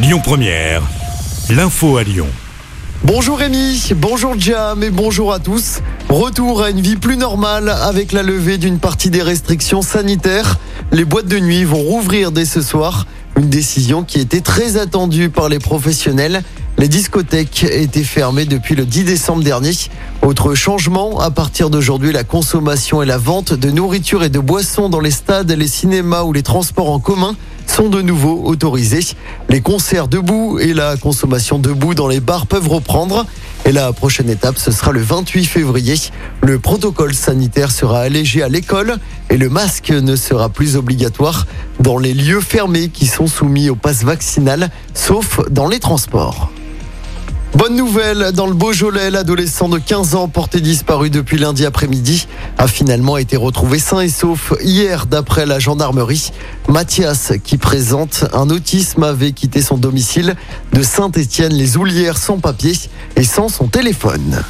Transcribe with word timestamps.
Lyon 0.00 0.20
Première, 0.22 0.82
l'info 1.50 1.96
à 1.96 2.04
Lyon. 2.04 2.28
Bonjour 3.02 3.36
Rémi, 3.36 3.90
bonjour 3.96 4.38
Jam 4.38 4.84
et 4.84 4.90
bonjour 4.90 5.32
à 5.32 5.40
tous. 5.40 5.80
Retour 6.08 6.62
à 6.62 6.70
une 6.70 6.80
vie 6.80 6.94
plus 6.94 7.16
normale 7.16 7.68
avec 7.68 8.12
la 8.12 8.22
levée 8.22 8.58
d'une 8.58 8.78
partie 8.78 9.10
des 9.10 9.22
restrictions 9.22 9.82
sanitaires. 9.82 10.60
Les 10.92 11.04
boîtes 11.04 11.26
de 11.26 11.40
nuit 11.40 11.64
vont 11.64 11.82
rouvrir 11.82 12.30
dès 12.30 12.44
ce 12.44 12.62
soir. 12.62 13.06
Une 13.36 13.48
décision 13.48 14.04
qui 14.04 14.20
était 14.20 14.40
très 14.40 14.76
attendue 14.76 15.30
par 15.30 15.48
les 15.48 15.58
professionnels. 15.58 16.44
Les 16.78 16.86
discothèques 16.86 17.64
étaient 17.64 18.04
fermées 18.04 18.44
depuis 18.44 18.76
le 18.76 18.86
10 18.86 19.02
décembre 19.02 19.42
dernier. 19.42 19.72
Autre 20.22 20.54
changement, 20.54 21.18
à 21.18 21.32
partir 21.32 21.70
d'aujourd'hui, 21.70 22.12
la 22.12 22.22
consommation 22.22 23.02
et 23.02 23.06
la 23.06 23.18
vente 23.18 23.52
de 23.52 23.72
nourriture 23.72 24.22
et 24.22 24.28
de 24.28 24.38
boissons 24.38 24.88
dans 24.88 25.00
les 25.00 25.10
stades, 25.10 25.50
les 25.50 25.66
cinémas 25.66 26.22
ou 26.22 26.32
les 26.32 26.44
transports 26.44 26.90
en 26.90 27.00
commun 27.00 27.34
sont 27.78 27.88
de 27.90 28.02
nouveau 28.02 28.42
autorisés. 28.44 29.06
Les 29.48 29.60
concerts 29.60 30.08
debout 30.08 30.58
et 30.58 30.74
la 30.74 30.96
consommation 30.96 31.60
debout 31.60 31.94
dans 31.94 32.08
les 32.08 32.18
bars 32.18 32.48
peuvent 32.48 32.66
reprendre. 32.66 33.24
Et 33.66 33.70
la 33.70 33.92
prochaine 33.92 34.28
étape, 34.28 34.58
ce 34.58 34.72
sera 34.72 34.90
le 34.90 35.00
28 35.00 35.44
février. 35.44 35.94
Le 36.40 36.58
protocole 36.58 37.14
sanitaire 37.14 37.70
sera 37.70 38.00
allégé 38.00 38.42
à 38.42 38.48
l'école 38.48 38.96
et 39.30 39.36
le 39.36 39.48
masque 39.48 39.90
ne 39.90 40.16
sera 40.16 40.48
plus 40.48 40.74
obligatoire 40.74 41.46
dans 41.78 41.98
les 41.98 42.14
lieux 42.14 42.40
fermés 42.40 42.88
qui 42.88 43.06
sont 43.06 43.28
soumis 43.28 43.70
au 43.70 43.76
pass 43.76 44.02
vaccinal, 44.02 44.70
sauf 44.92 45.38
dans 45.48 45.68
les 45.68 45.78
transports. 45.78 46.50
Bonne 47.54 47.76
nouvelle, 47.76 48.32
dans 48.32 48.46
le 48.46 48.52
Beaujolais, 48.52 49.10
l'adolescent 49.10 49.70
de 49.70 49.78
15 49.78 50.14
ans 50.14 50.28
porté 50.28 50.60
disparu 50.60 51.08
depuis 51.08 51.38
lundi 51.38 51.64
après-midi 51.64 52.28
a 52.58 52.68
finalement 52.68 53.16
été 53.16 53.38
retrouvé 53.38 53.78
sain 53.78 54.00
et 54.00 54.10
sauf 54.10 54.52
hier 54.62 55.06
d'après 55.06 55.46
la 55.46 55.58
gendarmerie. 55.58 56.30
Mathias, 56.68 57.32
qui 57.42 57.56
présente 57.56 58.26
un 58.34 58.50
autisme, 58.50 59.02
avait 59.02 59.32
quitté 59.32 59.62
son 59.62 59.78
domicile 59.78 60.36
de 60.74 60.82
Saint-Étienne-les-Oulières 60.82 62.18
sans 62.18 62.38
papier 62.38 62.74
et 63.16 63.24
sans 63.24 63.48
son 63.48 63.66
téléphone. 63.66 64.42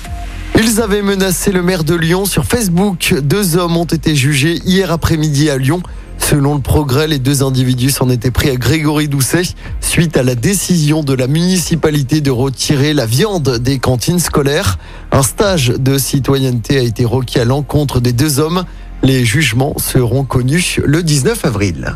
Ils 0.59 0.81
avaient 0.81 1.03
menacé 1.03 1.53
le 1.53 1.63
maire 1.63 1.85
de 1.85 1.95
Lyon 1.95 2.25
sur 2.25 2.45
Facebook. 2.45 3.15
Deux 3.23 3.57
hommes 3.57 3.77
ont 3.77 3.85
été 3.85 4.17
jugés 4.17 4.61
hier 4.65 4.91
après-midi 4.91 5.51
à 5.51 5.57
Lyon. 5.57 5.83
Selon 6.19 6.57
le 6.57 6.61
progrès, 6.61 7.07
les 7.07 7.19
deux 7.19 7.43
individus 7.43 7.91
s'en 7.91 8.11
étaient 8.11 8.31
pris 8.31 8.51
à 8.51 8.57
Grégory 8.57 9.09
Doucet 9.09 9.43
suite 9.81 10.17
à 10.17 10.23
la 10.23 10.35
décision 10.35 11.03
de 11.03 11.15
la 11.15 11.27
municipalité 11.27 12.21
de 12.21 12.31
retirer 12.31 12.93
la 12.93 13.07
viande 13.07 13.59
des 13.59 13.79
cantines 13.79 14.19
scolaires. 14.19 14.79
Un 15.11 15.23
stage 15.23 15.69
de 15.69 15.97
citoyenneté 15.97 16.79
a 16.79 16.83
été 16.83 17.05
requis 17.05 17.39
à 17.39 17.45
l'encontre 17.45 18.01
des 18.01 18.13
deux 18.13 18.41
hommes. 18.41 18.65
Les 19.03 19.25
jugements 19.25 19.79
seront 19.79 20.25
connus 20.25 20.81
le 20.85 21.03
19 21.03 21.45
avril. 21.45 21.95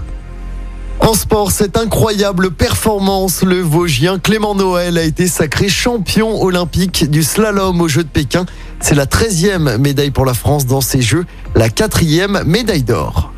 En 1.00 1.14
sport, 1.14 1.50
cette 1.50 1.76
incroyable 1.76 2.52
performance, 2.52 3.42
le 3.42 3.60
Vosgien 3.60 4.20
Clément 4.20 4.54
Noël 4.54 4.96
a 4.98 5.02
été 5.02 5.26
sacré 5.26 5.68
champion 5.68 6.40
olympique 6.40 7.10
du 7.10 7.24
slalom 7.24 7.80
aux 7.80 7.88
Jeux 7.88 8.04
de 8.04 8.08
Pékin. 8.08 8.46
C'est 8.78 8.94
la 8.94 9.06
13e 9.06 9.78
médaille 9.78 10.12
pour 10.12 10.24
la 10.24 10.32
France 10.34 10.64
dans 10.64 10.80
ces 10.80 11.02
Jeux, 11.02 11.26
la 11.56 11.68
quatrième 11.68 12.44
médaille 12.46 12.84
d'or. 12.84 13.31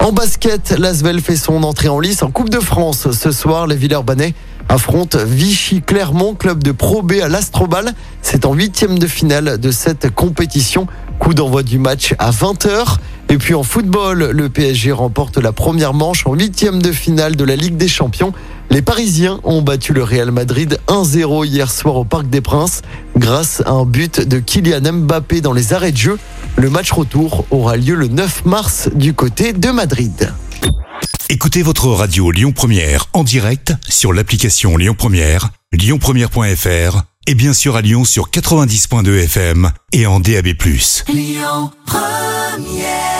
En 0.00 0.12
basket, 0.12 0.74
l'Asvel 0.78 1.20
fait 1.20 1.36
son 1.36 1.62
entrée 1.62 1.88
en 1.88 2.00
lice 2.00 2.22
en 2.22 2.30
Coupe 2.30 2.48
de 2.48 2.58
France. 2.58 3.10
Ce 3.12 3.30
soir, 3.32 3.66
les 3.66 3.76
Villeurbanais 3.76 4.32
affrontent 4.70 5.18
Vichy 5.26 5.82
Clermont, 5.82 6.34
club 6.34 6.62
de 6.62 6.72
Pro 6.72 7.02
B 7.02 7.16
à 7.22 7.28
l'Astrobal. 7.28 7.92
C'est 8.22 8.46
en 8.46 8.54
huitième 8.54 8.98
de 8.98 9.06
finale 9.06 9.58
de 9.58 9.70
cette 9.70 10.10
compétition. 10.14 10.86
Coup 11.18 11.34
d'envoi 11.34 11.62
du 11.62 11.78
match 11.78 12.14
à 12.18 12.30
20h. 12.30 12.96
Et 13.28 13.36
puis 13.36 13.52
en 13.52 13.62
football, 13.62 14.30
le 14.30 14.48
PSG 14.48 14.90
remporte 14.90 15.36
la 15.36 15.52
première 15.52 15.92
manche 15.92 16.26
en 16.26 16.32
huitième 16.32 16.80
de 16.80 16.92
finale 16.92 17.36
de 17.36 17.44
la 17.44 17.54
Ligue 17.54 17.76
des 17.76 17.86
Champions. 17.86 18.32
Les 18.70 18.80
Parisiens 18.82 19.38
ont 19.44 19.60
battu 19.60 19.92
le 19.92 20.02
Real 20.02 20.30
Madrid 20.30 20.78
1-0 20.88 21.44
hier 21.44 21.70
soir 21.70 21.96
au 21.96 22.04
Parc 22.04 22.28
des 22.30 22.40
Princes 22.40 22.80
grâce 23.16 23.62
à 23.66 23.72
un 23.72 23.84
but 23.84 24.26
de 24.26 24.38
Kylian 24.38 24.92
Mbappé 24.92 25.42
dans 25.42 25.52
les 25.52 25.74
arrêts 25.74 25.92
de 25.92 25.96
jeu. 25.98 26.18
Le 26.60 26.68
match 26.68 26.92
retour 26.92 27.46
aura 27.50 27.78
lieu 27.78 27.94
le 27.94 28.06
9 28.06 28.44
mars 28.44 28.90
du 28.94 29.14
côté 29.14 29.54
de 29.54 29.70
Madrid. 29.70 30.34
Écoutez 31.30 31.62
votre 31.62 31.86
radio 31.88 32.30
Lyon 32.30 32.52
Première 32.52 33.06
en 33.14 33.24
direct 33.24 33.72
sur 33.88 34.12
l'application 34.12 34.76
Lyon 34.76 34.94
Première, 34.94 35.48
lyonpremière.fr 35.72 37.02
et 37.26 37.34
bien 37.34 37.54
sûr 37.54 37.76
à 37.76 37.80
Lyon 37.80 38.04
sur 38.04 38.28
90.2 38.28 39.24
FM 39.24 39.70
et 39.92 40.04
en 40.04 40.20
DAB+. 40.20 40.48
Lyon 41.08 41.70
Première 41.86 43.19